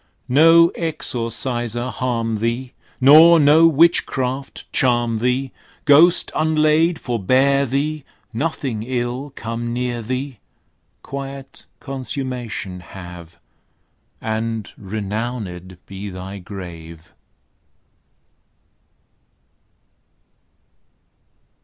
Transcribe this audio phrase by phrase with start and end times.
[0.33, 2.73] No exorciser harm thee!
[2.99, 5.51] Nor no witchcraft charm thee!
[5.85, 8.03] Ghost unlaid forbear thee!
[8.33, 10.39] Nothing ill come near thee!
[11.03, 13.37] Quiet consummation have;
[14.19, 17.13] And renowned be thy grave!